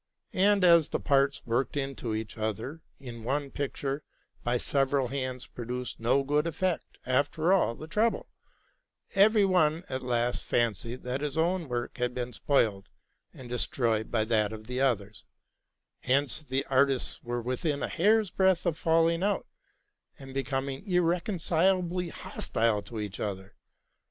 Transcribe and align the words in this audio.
And, 0.33 0.63
as 0.63 0.89
the 0.89 0.99
parts 0.99 1.45
worked 1.45 1.77
into 1.77 2.15
each 2.15 2.35
other 2.35 2.81
in 2.99 3.23
one 3.23 3.51
picture 3.51 4.01
by 4.43 4.57
several 4.57 5.09
hands 5.09 5.45
produced 5.45 5.99
no 5.99 6.23
good 6.23 6.47
effect 6.47 6.97
after 7.05 7.53
all 7.53 7.75
the 7.75 7.85
trouble, 7.87 8.27
every 9.13 9.45
one 9.45 9.83
at 9.89 10.01
last 10.01 10.43
fancied 10.43 11.03
that 11.03 11.21
his 11.21 11.37
own 11.37 11.67
work 11.69 11.99
had 11.99 12.15
been 12.15 12.33
spoiled 12.33 12.89
and 13.31 13.47
destroyed 13.47 14.09
by 14.09 14.25
that 14.25 14.51
of 14.51 14.65
the 14.65 14.81
others; 14.81 15.23
hence 15.99 16.41
the 16.41 16.65
artists 16.65 17.21
were 17.21 17.39
with 17.39 17.63
in 17.63 17.83
a 17.83 17.87
hair's 17.87 18.31
breadth 18.31 18.65
of 18.65 18.79
falling 18.79 19.21
out, 19.21 19.45
and 20.17 20.33
becoming 20.33 20.83
irreconcilably 20.89 22.09
hostile 22.09 22.81
to 22.81 22.99
each 22.99 23.19
other. 23.19 23.55